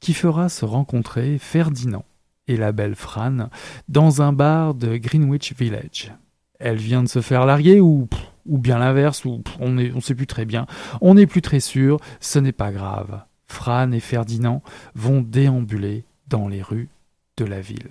qui 0.00 0.14
fera 0.14 0.48
se 0.48 0.64
rencontrer 0.64 1.36
Ferdinand 1.36 2.06
et 2.48 2.56
la 2.56 2.72
belle 2.72 2.94
Fran 2.94 3.50
dans 3.86 4.22
un 4.22 4.32
bar 4.32 4.72
de 4.72 4.96
Greenwich 4.96 5.52
Village. 5.58 6.14
Elle 6.58 6.78
vient 6.78 7.02
de 7.02 7.08
se 7.08 7.20
faire 7.20 7.44
larguer 7.44 7.80
ou, 7.80 8.08
bien 8.46 8.78
l'inverse, 8.78 9.26
ou 9.26 9.42
on 9.60 9.68
ne 9.68 9.92
on 9.92 10.00
sait 10.00 10.14
plus 10.14 10.26
très 10.26 10.46
bien. 10.46 10.64
On 11.02 11.12
n'est 11.12 11.26
plus 11.26 11.42
très 11.42 11.60
sûr, 11.60 11.98
ce 12.18 12.38
n'est 12.38 12.52
pas 12.52 12.72
grave. 12.72 13.24
Fran 13.46 13.92
et 13.92 14.00
Ferdinand 14.00 14.62
vont 14.94 15.20
déambuler 15.20 16.04
dans 16.28 16.48
les 16.48 16.62
rues 16.62 16.88
de 17.36 17.44
la 17.44 17.60
ville. 17.60 17.90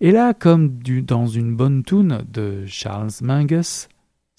Et 0.00 0.12
là, 0.12 0.32
comme 0.32 0.78
dans 1.02 1.26
une 1.26 1.54
bonne 1.54 1.82
tune 1.82 2.24
de 2.32 2.64
Charles 2.64 3.10
Mingus, 3.20 3.89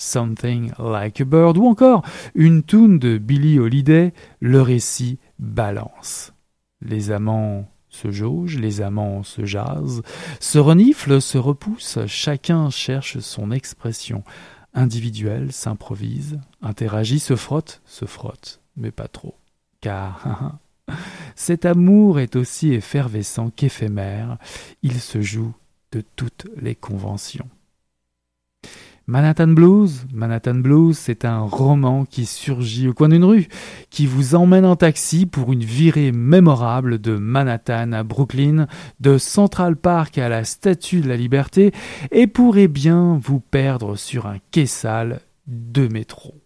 Something 0.01 0.71
Like 0.79 1.21
a 1.21 1.25
Bird, 1.25 1.57
ou 1.57 1.67
encore 1.67 2.03
une 2.33 2.63
tune 2.63 2.97
de 2.97 3.19
Billie 3.19 3.59
Holiday, 3.59 4.13
le 4.39 4.59
récit 4.59 5.19
balance. 5.37 6.33
Les 6.81 7.11
amants 7.11 7.69
se 7.89 8.09
jaugent, 8.09 8.57
les 8.57 8.81
amants 8.81 9.21
se 9.21 9.45
jasent, 9.45 10.01
se 10.39 10.57
reniflent, 10.57 11.21
se 11.21 11.37
repoussent, 11.37 11.99
chacun 12.07 12.71
cherche 12.71 13.19
son 13.19 13.51
expression 13.51 14.23
individuelle, 14.73 15.51
s'improvise, 15.51 16.39
interagit, 16.63 17.19
se 17.19 17.35
frotte, 17.35 17.81
se 17.85 18.05
frotte, 18.05 18.59
mais 18.77 18.91
pas 18.91 19.07
trop. 19.07 19.35
Car 19.81 20.57
cet 21.35 21.63
amour 21.63 22.19
est 22.19 22.35
aussi 22.35 22.73
effervescent 22.73 23.51
qu'éphémère, 23.51 24.39
il 24.81 24.99
se 24.99 25.21
joue 25.21 25.53
de 25.91 26.03
toutes 26.15 26.47
les 26.57 26.75
conventions. 26.75 27.49
Manhattan 29.11 29.49
Blues, 29.49 30.05
Manhattan 30.13 30.55
Blues, 30.55 30.97
c'est 30.97 31.25
un 31.25 31.41
roman 31.41 32.05
qui 32.05 32.25
surgit 32.25 32.87
au 32.87 32.93
coin 32.93 33.09
d'une 33.09 33.25
rue, 33.25 33.49
qui 33.89 34.05
vous 34.05 34.35
emmène 34.35 34.63
en 34.63 34.77
taxi 34.77 35.25
pour 35.25 35.51
une 35.51 35.65
virée 35.65 36.13
mémorable 36.13 36.97
de 36.97 37.17
Manhattan 37.17 37.91
à 37.91 38.03
Brooklyn, 38.03 38.67
de 39.01 39.17
Central 39.17 39.75
Park 39.75 40.17
à 40.17 40.29
la 40.29 40.45
Statue 40.45 41.01
de 41.01 41.09
la 41.09 41.17
Liberté, 41.17 41.73
et 42.11 42.25
pourrait 42.25 42.69
bien 42.69 43.19
vous 43.21 43.41
perdre 43.41 43.97
sur 43.97 44.27
un 44.27 44.37
quai 44.51 44.65
sale 44.65 45.19
de 45.45 45.89
métro. 45.89 46.40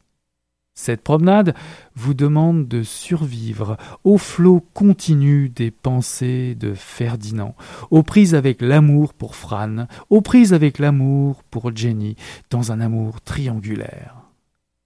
Cette 0.78 1.02
promenade 1.02 1.56
vous 1.96 2.14
demande 2.14 2.68
de 2.68 2.84
survivre 2.84 3.78
au 4.04 4.18
flot 4.18 4.62
continu 4.74 5.48
des 5.48 5.72
pensées 5.72 6.54
de 6.54 6.74
Ferdinand, 6.74 7.56
aux 7.92 8.04
prises 8.04 8.36
avec 8.36 8.62
l'amour 8.62 9.14
pour 9.14 9.38
Fran, 9.38 9.88
aux 10.10 10.22
prises 10.22 10.54
avec 10.54 10.78
l'amour 10.78 11.44
pour 11.50 11.74
Jenny, 11.76 12.18
dans 12.50 12.74
un 12.74 12.82
amour 12.82 13.22
triangulaire. 13.22 14.16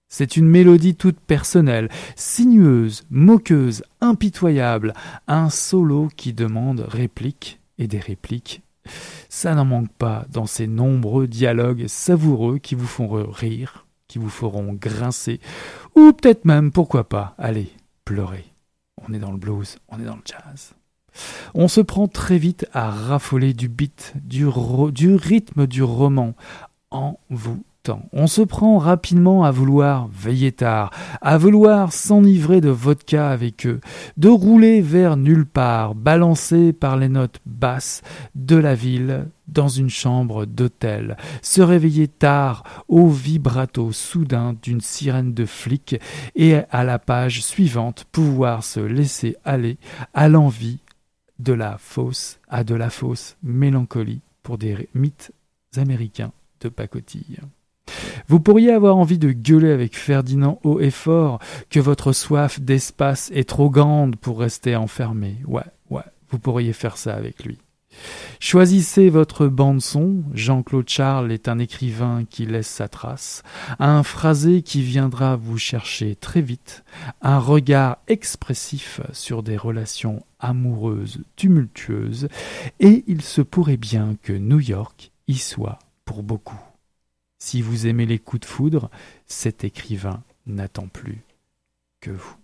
C'est 0.08 0.36
une 0.36 0.48
mélodie 0.48 0.94
toute 0.94 1.18
personnelle, 1.18 1.88
sinueuse, 2.14 3.02
moqueuse, 3.10 3.82
impitoyable, 4.00 4.94
un 5.26 5.50
solo 5.50 6.08
qui 6.16 6.32
demande 6.32 6.80
répliques 6.80 7.60
et 7.78 7.88
des 7.88 8.00
répliques. 8.00 8.62
Ça 9.28 9.56
n'en 9.56 9.64
manque 9.64 9.92
pas 9.92 10.24
dans 10.32 10.46
ces 10.46 10.68
nombreux 10.68 11.26
dialogues 11.26 11.88
savoureux 11.88 12.58
qui 12.58 12.76
vous 12.76 12.86
font 12.86 13.24
rire, 13.30 13.86
qui 14.10 14.18
vous 14.18 14.28
feront 14.28 14.72
grincer, 14.72 15.38
ou 15.94 16.12
peut-être 16.12 16.44
même, 16.44 16.72
pourquoi 16.72 17.08
pas, 17.08 17.36
allez, 17.38 17.70
pleurer. 18.04 18.44
On 19.06 19.14
est 19.14 19.20
dans 19.20 19.30
le 19.30 19.38
blues, 19.38 19.78
on 19.88 20.00
est 20.00 20.04
dans 20.04 20.16
le 20.16 20.22
jazz. 20.24 20.74
On 21.54 21.68
se 21.68 21.80
prend 21.80 22.08
très 22.08 22.36
vite 22.36 22.66
à 22.72 22.90
raffoler 22.90 23.54
du 23.54 23.68
beat, 23.68 24.12
du, 24.16 24.46
rythme 24.48 25.68
du 25.68 25.84
roman, 25.84 26.34
en 26.90 27.20
vous 27.30 27.62
On 28.12 28.26
se 28.26 28.42
prend 28.42 28.78
rapidement 28.78 29.44
à 29.44 29.50
vouloir 29.50 30.08
veiller 30.08 30.52
tard, 30.52 30.90
à 31.20 31.38
vouloir 31.38 31.92
s'enivrer 31.92 32.60
de 32.60 32.70
vodka 32.70 33.30
avec 33.30 33.66
eux, 33.66 33.80
de 34.16 34.28
rouler 34.28 34.80
vers 34.80 35.16
nulle 35.16 35.46
part, 35.46 35.94
balancé 35.94 36.72
par 36.72 36.96
les 36.96 37.08
notes 37.08 37.40
basses 37.46 38.02
de 38.34 38.56
la 38.56 38.74
ville 38.74 39.26
dans 39.48 39.68
une 39.68 39.90
chambre 39.90 40.46
d'hôtel, 40.46 41.16
se 41.42 41.60
réveiller 41.60 42.08
tard 42.08 42.62
au 42.88 43.08
vibrato 43.08 43.92
soudain 43.92 44.54
d'une 44.62 44.80
sirène 44.80 45.34
de 45.34 45.44
flic 45.44 45.96
et 46.36 46.56
à 46.70 46.84
la 46.84 46.98
page 46.98 47.42
suivante 47.42 48.04
pouvoir 48.12 48.62
se 48.64 48.80
laisser 48.80 49.36
aller 49.44 49.78
à 50.14 50.28
l'envie 50.28 50.78
de 51.38 51.52
la 51.52 51.78
fausse 51.78 52.38
à 52.48 52.64
de 52.64 52.74
la 52.74 52.90
fausse 52.90 53.36
mélancolie 53.42 54.20
pour 54.42 54.58
des 54.58 54.88
mythes 54.94 55.32
américains 55.76 56.32
de 56.60 56.68
pacotille. 56.68 57.38
Vous 58.28 58.40
pourriez 58.40 58.72
avoir 58.72 58.96
envie 58.96 59.18
de 59.18 59.32
gueuler 59.32 59.72
avec 59.72 59.96
Ferdinand 59.96 60.60
haut 60.64 60.80
et 60.80 60.90
fort 60.90 61.38
que 61.70 61.80
votre 61.80 62.12
soif 62.12 62.60
d'espace 62.60 63.30
est 63.34 63.48
trop 63.48 63.70
grande 63.70 64.16
pour 64.16 64.40
rester 64.40 64.76
enfermé. 64.76 65.36
Ouais, 65.46 65.62
ouais, 65.90 66.02
vous 66.30 66.38
pourriez 66.38 66.72
faire 66.72 66.96
ça 66.96 67.14
avec 67.14 67.44
lui. 67.44 67.58
Choisissez 68.38 69.10
votre 69.10 69.46
bande-son. 69.46 70.22
Jean-Claude 70.32 70.88
Charles 70.88 71.32
est 71.32 71.48
un 71.48 71.58
écrivain 71.58 72.24
qui 72.28 72.46
laisse 72.46 72.68
sa 72.68 72.88
trace, 72.88 73.42
un 73.78 74.02
phrasé 74.02 74.62
qui 74.62 74.82
viendra 74.82 75.36
vous 75.36 75.58
chercher 75.58 76.16
très 76.16 76.40
vite, 76.40 76.84
un 77.20 77.38
regard 77.38 77.98
expressif 78.08 79.00
sur 79.12 79.42
des 79.42 79.56
relations 79.56 80.24
amoureuses 80.38 81.22
tumultueuses, 81.36 82.28
et 82.78 83.04
il 83.06 83.22
se 83.22 83.42
pourrait 83.42 83.76
bien 83.76 84.16
que 84.22 84.32
New 84.32 84.60
York 84.60 85.10
y 85.28 85.36
soit 85.36 85.78
pour 86.04 86.22
beaucoup. 86.22 86.69
Si 87.42 87.62
vous 87.62 87.86
aimez 87.86 88.04
les 88.04 88.18
coups 88.18 88.42
de 88.42 88.46
foudre, 88.46 88.90
cet 89.26 89.64
écrivain 89.64 90.22
n'attend 90.46 90.88
plus 90.88 91.24
que 92.00 92.10
vous. 92.10 92.36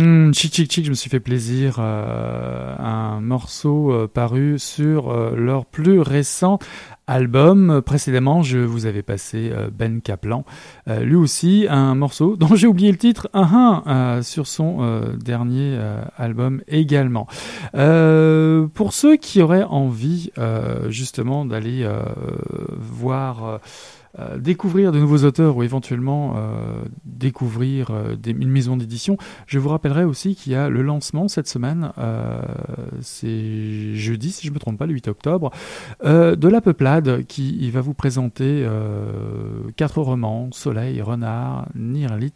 Hmm, 0.00 0.32
chic 0.32 0.54
chic 0.54 0.72
chic, 0.72 0.82
je 0.86 0.88
me 0.88 0.94
suis 0.94 1.10
fait 1.10 1.20
plaisir. 1.20 1.76
euh, 1.78 2.74
un 2.78 3.20
morceau 3.20 3.92
euh, 3.92 4.08
paru 4.08 4.58
sur 4.58 5.10
euh, 5.10 5.36
leur 5.36 5.66
plus 5.66 6.00
récent 6.00 6.58
album. 7.06 7.82
Précédemment, 7.84 8.42
je 8.42 8.56
vous 8.56 8.86
avais 8.86 9.02
passé 9.02 9.52
Ben 9.76 10.00
Kaplan. 10.00 10.46
Lui 10.86 11.16
aussi, 11.16 11.66
un 11.68 11.94
morceau 11.96 12.36
dont 12.38 12.54
j'ai 12.54 12.66
oublié 12.66 12.90
le 12.90 12.96
titre, 12.96 13.28
sur 14.22 14.46
son 14.46 15.02
dernier 15.18 15.76
album 16.16 16.62
également. 16.68 17.26
Pour 17.72 18.92
ceux 18.92 19.16
qui 19.16 19.42
auraient 19.42 19.64
envie 19.64 20.30
justement 20.88 21.44
d'aller 21.44 21.84
voir... 22.78 23.60
euh, 24.18 24.38
découvrir 24.38 24.90
de 24.90 24.98
nouveaux 24.98 25.24
auteurs 25.24 25.56
ou 25.56 25.62
éventuellement 25.62 26.34
euh, 26.36 26.82
découvrir 27.04 27.90
euh, 27.90 28.16
une 28.26 28.48
maison 28.48 28.76
d'édition, 28.76 29.16
je 29.46 29.60
vous 29.60 29.68
rappellerai 29.68 30.02
aussi 30.02 30.34
qu'il 30.34 30.50
y 30.52 30.56
a 30.56 30.68
le 30.68 30.82
lancement 30.82 31.28
cette 31.28 31.46
semaine, 31.46 31.92
c'est 33.00 33.94
jeudi 33.94 34.32
si 34.32 34.46
je 34.46 34.50
ne 34.50 34.54
me 34.54 34.58
trompe 34.58 34.78
pas, 34.78 34.86
le 34.86 34.94
8 34.94 35.08
octobre, 35.08 35.50
de 36.02 36.48
La 36.48 36.60
Peuplade 36.60 37.24
qui 37.26 37.70
va 37.70 37.80
vous 37.80 37.94
présenter 37.94 38.66
quatre 39.76 40.00
romans, 40.00 40.48
Soleil, 40.52 41.00
Renard, 41.02 41.68
Nirlit 41.74 42.32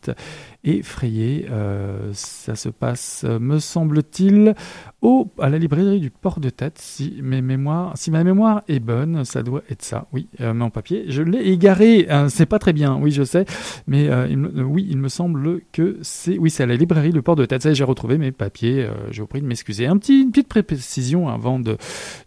effrayé. 0.64 1.46
Euh, 1.50 2.11
ça 2.12 2.55
se 2.57 2.68
passe, 2.68 3.24
euh, 3.29 3.38
me 3.38 3.59
semble-t-il, 3.59 4.55
au, 5.03 5.31
à 5.38 5.50
la 5.50 5.59
librairie 5.59 6.00
du 6.00 6.11
Port 6.11 6.40
de 6.40 6.48
Tête. 6.48 6.79
Si, 6.79 7.18
mes 7.22 7.42
mémoires, 7.42 7.92
si 7.96 8.11
ma 8.11 8.24
mémoire 8.24 8.62
est 8.68 8.81
bonne, 8.81 9.24
ça 9.24 9.42
doit 9.42 9.62
être 9.70 9.83
ça. 9.83 10.07
Oui, 10.12 10.29
euh, 10.40 10.55
mon 10.55 10.70
papier. 10.70 11.05
Je 11.09 11.22
l'ai 11.22 11.40
égaré. 11.50 12.07
hein, 12.09 12.29
c'est 12.29 12.46
pas 12.46 12.59
très 12.59 12.72
bien, 12.72 12.96
oui, 13.00 13.11
je 13.11 13.22
sais. 13.24 13.44
Mais 13.87 14.09
euh, 14.09 14.27
euh, 14.29 14.62
oui, 14.62 14.87
il 14.88 14.96
me 14.96 15.09
semble 15.09 15.61
que 15.72 15.98
c'est. 16.03 16.38
Oui, 16.38 16.48
c'est 16.50 16.62
à 16.62 16.66
la 16.66 16.77
librairie 16.77 17.12
Le 17.12 17.20
Port 17.20 17.37
de 17.37 17.44
Tête. 17.44 17.62
Ça, 17.62 17.74
j'ai 17.74 17.85
retrouvé 17.85 18.16
mes 18.16 18.33
papiers. 18.33 18.85
euh, 18.85 18.92
j'ai 19.11 19.20
au 19.20 19.27
prix 19.27 19.42
de 19.42 19.46
m'excuser. 19.46 19.87
Un 19.87 19.98
petit, 19.98 20.22
une 20.22 20.31
petite 20.31 20.48
précision 20.48 21.29
avant 21.29 21.59
de, 21.61 21.77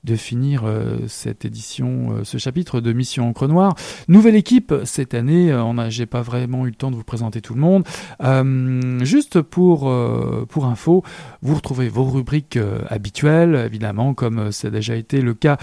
de 0.04 0.16
finir 0.16 0.64
euh, 0.66 1.00
cette 1.08 1.46
édition, 1.46 2.12
euh, 2.12 2.24
ce 2.24 2.38
chapitre 2.38 2.82
de 2.82 2.94
Mission 2.94 3.30
Encre 3.30 3.48
Noire. 3.48 3.76
Nouvelle 4.08 4.36
équipe 4.36 4.74
cette 4.84 5.14
année. 5.14 5.52
euh, 5.52 5.64
on 5.64 5.78
j'ai 5.90 6.06
pas 6.06 6.22
vraiment 6.22 6.66
eu 6.66 6.70
le 6.70 6.76
temps 6.76 6.92
de 6.92 6.96
vous 6.96 7.04
présenter 7.04 7.42
tout 7.42 7.54
le 7.54 7.62
monde. 7.62 7.84
Euh, 8.28 9.06
juste 9.06 9.42
pour 9.42 9.90
euh, 9.90 10.46
pour 10.50 10.66
info, 10.66 11.04
vous 11.42 11.56
retrouvez 11.56 11.88
vos 11.88 12.04
rubriques 12.04 12.58
euh, 12.58 12.80
habituelles, 12.90 13.64
évidemment, 13.66 14.14
comme 14.14 14.52
ça 14.52 14.68
a 14.68 14.72
déjà 14.72 14.96
été 14.96 15.22
le 15.22 15.34
cas 15.34 15.58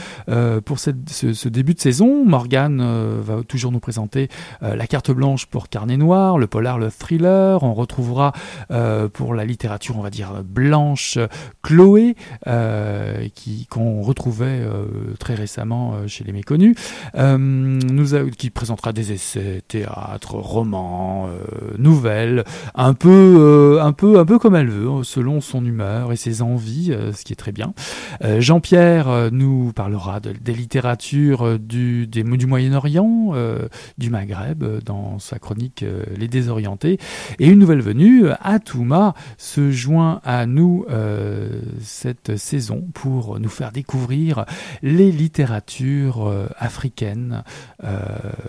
pour 0.65 0.79
ce, 0.79 0.91
début 1.49 1.75
de 1.75 1.81
saison. 1.81 2.25
Morgane 2.25 2.83
va 3.21 3.43
toujours 3.43 3.73
nous 3.73 3.81
présenter 3.81 4.29
la 4.61 4.87
carte 4.87 5.11
blanche 5.11 5.47
pour 5.47 5.69
Carnet 5.69 5.97
Noir, 5.97 6.39
le 6.39 6.47
polar, 6.47 6.79
le 6.79 6.91
thriller. 6.91 7.63
On 7.63 7.75
retrouvera 7.75 8.33
pour 9.13 9.35
la 9.35 9.45
littérature, 9.45 9.99
on 9.99 10.03
va 10.03 10.11
dire 10.11 10.43
blanche, 10.45 11.19
Chloé, 11.63 12.17
qui 13.35 13.67
qu'on 13.67 14.03
retrouvait 14.03 14.63
très 15.19 15.35
récemment 15.35 16.07
chez 16.07 16.25
les 16.25 16.33
Méconnus, 16.33 16.77
qui 18.39 18.51
présentera 18.51 18.93
des 18.93 19.13
essais, 19.13 19.63
théâtre, 19.67 20.35
romans, 20.35 21.29
nouvelles, 21.79 22.45
un 22.75 22.95
peu, 22.95 23.11
euh, 23.11 23.83
un 23.83 23.93
peu, 23.93 24.19
un 24.19 24.25
peu 24.25 24.39
comme 24.39 24.55
elle 24.57 24.69
veut, 24.71 25.03
selon 25.05 25.41
son 25.41 25.65
humeur 25.65 26.13
et 26.13 26.17
ses 26.17 26.43
envies, 26.43 26.93
euh, 26.93 27.13
ce 27.13 27.25
qui 27.25 27.33
est 27.33 27.37
très 27.37 27.53
bien. 27.53 27.75
Euh, 28.23 28.41
Jean-Pierre 28.41 29.31
nous 29.33 29.73
parlera 29.73 30.21
de- 30.21 30.33
des 30.33 30.55
littératures 30.55 31.59
du, 31.59 32.09
Moyen-Orient, 32.47 33.33
du 33.99 34.11
Maghreb, 34.11 34.65
dans 34.85 35.19
sa 35.19 35.39
chronique 35.39 35.85
Les 36.17 36.29
Désorientés. 36.29 36.99
Et 37.39 37.47
une 37.49 37.59
nouvelle 37.59 37.81
venue, 37.81 38.25
Atouma, 38.41 39.15
se 39.39 39.71
joint 39.71 40.21
à 40.25 40.47
nous 40.47 40.85
cette 41.81 42.37
saison 42.37 42.85
pour 42.95 43.39
nous 43.41 43.49
faire 43.49 43.73
découvrir 43.73 44.45
les 44.83 45.11
littératures 45.11 46.33
africaines, 46.59 47.43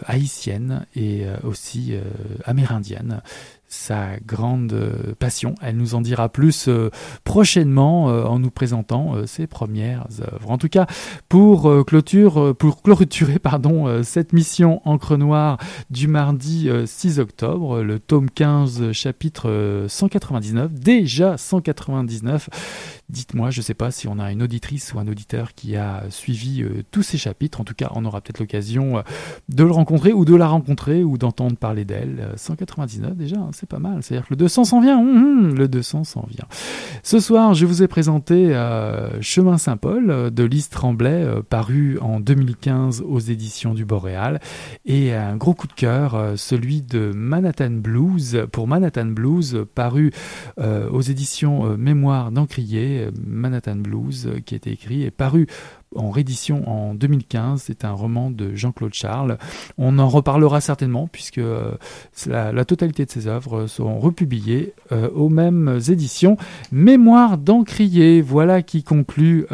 haïtiennes 0.06 0.86
et 0.96 1.26
aussi 1.44 1.94
amérindiennes. 2.46 3.22
Sa 3.68 4.18
grande 4.26 4.74
euh, 4.74 5.14
passion. 5.18 5.56
Elle 5.62 5.78
nous 5.78 5.96
en 5.96 6.02
dira 6.02 6.30
plus 6.30 6.68
euh, 6.68 6.92
prochainement 7.24 8.10
euh, 8.10 8.24
en 8.24 8.40
nous 8.40 8.52
présentant 8.52 9.26
ses 9.26 9.48
premières 9.48 10.08
œuvres. 10.22 10.52
En 10.52 10.58
tout 10.58 10.70
cas, 10.70 10.88
pour 11.30 11.86
clôture, 11.86 12.56
pour 12.56 12.82
clôturer 12.82 13.40
pardon 13.40 14.04
cette 14.04 14.34
mission 14.34 14.82
Encre 14.86 15.18
Noire 15.18 15.58
du 15.90 16.08
mardi 16.08 16.70
euh, 16.70 16.86
6 16.86 17.20
octobre, 17.20 17.82
le 17.82 18.00
tome 18.00 18.30
15, 18.30 18.92
chapitre 18.92 19.50
euh, 19.50 19.88
199, 19.88 20.74
déjà 20.74 21.38
199. 21.38 22.50
Dites-moi, 23.10 23.52
je 23.52 23.60
ne 23.60 23.64
sais 23.64 23.74
pas 23.74 23.92
si 23.92 24.08
on 24.08 24.20
a 24.20 24.32
une 24.32 24.42
auditrice 24.42 24.94
ou 24.94 25.00
un 25.00 25.08
auditeur 25.08 25.54
qui 25.54 25.76
a 25.76 26.04
suivi 26.10 26.64
euh, 26.64 26.84
tous 26.92 27.04
ces 27.04 27.18
chapitres. 27.18 27.62
En 27.62 27.64
tout 27.64 27.74
cas, 27.76 27.92
on 27.96 28.06
aura 28.06 28.22
peut-être 28.22 28.40
l'occasion 28.40 28.98
euh, 28.98 29.02
de 29.50 29.64
le 29.64 29.72
rencontrer 29.72 30.14
ou 30.14 30.26
de 30.26 30.36
la 30.36 30.48
rencontrer 30.48 31.04
ou 31.04 31.18
d'entendre 31.18 31.58
parler 31.58 31.86
d'elle. 31.86 32.18
Euh, 32.20 32.34
199 32.36 33.16
déjà, 33.16 33.38
hein, 33.38 33.50
c'est 33.54 33.70
pas 33.70 33.80
mal. 33.80 34.02
C'est-à-dire 34.02 34.28
que 34.28 34.34
le 34.34 34.38
200 34.38 34.66
s'en 34.66 34.82
vient. 34.82 34.98
Hum, 34.98 35.18
hum, 35.18 35.56
le 35.56 35.68
200 35.68 36.04
s'en 36.04 36.26
vient. 36.30 36.46
Ce 37.04 37.20
soir, 37.20 37.54
je 37.54 37.66
vous 37.66 37.84
ai 37.84 37.88
présenté 37.88 38.56
euh, 38.56 39.22
Chemin 39.22 39.58
Saint-Paul 39.58 40.10
euh, 40.10 40.30
de 40.30 40.44
Lise 40.44 40.70
Tremblay, 40.70 41.24
euh, 41.24 41.42
paru 41.42 42.00
en 42.02 42.20
2015 42.20 43.04
aux 43.08 43.20
éditions 43.20 43.74
du 43.74 43.86
Boréal. 43.86 44.40
Et 44.86 45.14
un 45.14 45.38
gros 45.38 45.54
coup 45.54 45.68
de 45.68 45.74
cœur, 45.74 46.16
euh, 46.16 46.36
celui 46.36 46.82
de 46.82 47.12
Manhattan 47.16 47.70
Blues, 47.72 48.46
pour 48.52 48.68
Manhattan 48.68 49.06
Blues, 49.06 49.56
euh, 49.56 49.66
paru 49.66 50.12
euh, 50.60 50.90
aux 50.90 51.02
éditions 51.02 51.66
euh, 51.66 51.78
Mémoire 51.78 52.32
d'Encrier, 52.32 52.95
Manhattan 53.26 53.76
Blues, 53.76 54.28
euh, 54.28 54.40
qui 54.40 54.56
a 54.56 54.58
été 54.58 54.72
écrit 54.72 55.04
et 55.04 55.12
paru 55.12 55.48
en 55.96 56.12
réédition 56.12 56.68
en 56.70 56.94
2015. 56.94 57.64
C'est 57.66 57.86
un 57.86 57.92
roman 57.92 58.30
de 58.30 58.54
Jean-Claude 58.54 58.94
Charles. 58.94 59.38
On 59.78 59.98
en 60.00 60.10
reparlera 60.10 60.62
certainement 60.62 61.08
puisque 61.08 61.38
euh, 61.38 61.72
la, 62.28 62.66
totalité 62.66 63.06
de 63.06 63.12
ses 63.12 63.28
œuvres 63.28 63.68
seront 63.68 64.00
republiées 64.00 64.74
euh, 64.92 65.10
aux 65.12 65.30
mêmes 65.30 65.80
éditions. 65.88 66.38
Mémoire 66.72 67.38
d'Encrier, 67.38 68.22
voilà 68.22 68.62
qui 68.62 68.84
conclut 68.84 69.46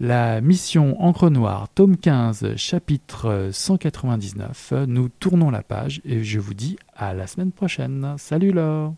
la 0.00 0.40
mission 0.40 1.02
Encre 1.02 1.30
Noire, 1.30 1.68
tome 1.74 1.96
15, 1.96 2.56
chapitre 2.56 3.26
euh, 3.26 3.52
199. 3.52 4.72
Nous 4.86 5.08
tournons 5.08 5.50
la 5.50 5.62
page 5.62 6.00
et 6.04 6.22
je 6.22 6.38
vous 6.38 6.54
dis 6.54 6.76
à 6.94 7.14
la 7.14 7.26
semaine 7.26 7.52
prochaine. 7.52 8.14
Salut 8.18 8.52
là 8.52 8.92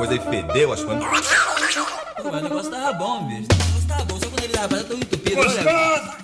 coisa 0.00 0.14
e 0.14 0.18
fedeu 0.18 0.72
as 0.72 0.82
coisas. 0.82 1.04
Mas 1.04 1.28
o 2.24 2.40
negócio 2.42 2.70
tava 2.70 2.92
bom, 2.94 3.24
bicho. 3.26 3.48
O 3.52 3.56
negócio 3.66 3.86
tava 3.88 4.04
bom, 4.04 4.18
só 4.18 4.26
quando 4.28 4.44
ele 4.44 4.52
tava 4.54 4.84
tão 4.84 4.96
entupido. 4.96 5.40
Olha, 5.40 6.16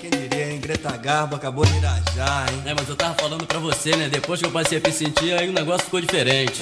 Quem 0.00 0.10
diria, 0.10 0.52
hein? 0.52 0.60
Greta 0.60 0.96
Garbo 0.96 1.34
acabou 1.34 1.64
de 1.66 1.76
irajar, 1.76 2.46
hein? 2.52 2.62
É, 2.66 2.74
mas 2.74 2.88
eu 2.88 2.94
tava 2.94 3.14
falando 3.14 3.44
pra 3.46 3.58
você, 3.58 3.96
né? 3.96 4.08
Depois 4.08 4.38
que 4.40 4.46
eu 4.46 4.52
passei 4.52 4.78
a 4.78 4.80
me 4.80 4.92
sentir, 4.92 5.32
aí 5.36 5.48
o 5.48 5.52
negócio 5.52 5.86
ficou 5.86 6.00
diferente. 6.00 6.60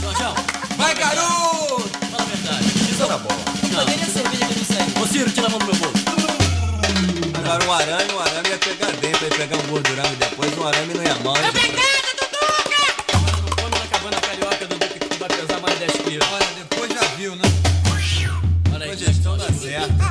Jorjão, 0.00 0.34
Vai, 0.76 0.94
garoto! 0.94 1.88
fala 2.10 2.22
a 2.22 2.26
verdade. 2.26 2.66
Isso 2.66 3.06
na 3.06 3.18
bola. 3.18 3.40
Não. 3.72 3.84
Cadê 3.84 3.94
a 3.94 4.06
cerveja 4.06 4.46
que 4.46 4.52
eu 4.52 4.58
não 4.58 4.64
sei? 4.64 5.02
Ô, 5.02 5.06
Ciro, 5.08 5.30
tira 5.32 5.46
a 5.48 5.50
mão 5.50 5.58
do 5.58 5.66
meu 5.66 5.74
bolso. 5.74 5.98
Agora 7.36 7.64
um 7.64 7.72
arame, 7.72 8.12
um 8.12 8.20
arame 8.20 8.48
ia 8.48 8.58
pegar 8.58 8.92
dentro, 8.92 9.24
ia 9.24 9.30
pegar 9.30 9.56
um 9.56 9.66
gordurão 9.70 10.04
e 10.12 10.16
depois 10.16 10.56
um 10.56 10.66
arame 10.68 10.94
não 10.94 11.02
ia 11.02 11.14
mal. 11.16 11.34
Chegou 14.08 14.10
na 14.10 14.20
carioca 14.20 14.66
do 14.66 14.78
Duque, 14.78 15.18
vai 15.18 15.28
pesar 15.28 15.60
mais 15.60 15.78
10 15.78 15.92
quilos. 15.92 16.28
Olha, 16.32 16.46
depois 16.56 16.92
já 16.92 17.02
viu, 17.16 17.36
né? 17.36 17.42
Olha 18.72 18.86
aí, 18.86 18.96
gestão 18.96 19.36
da 19.36 19.52
certo. 19.52 20.07